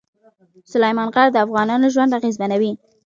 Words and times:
سلیمان 0.71 1.07
غر 1.13 1.27
د 1.33 1.37
افغانانو 1.45 1.87
ژوند 1.93 2.15
اغېزمنوي. 2.19 2.71